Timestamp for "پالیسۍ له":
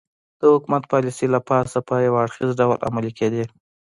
0.91-1.39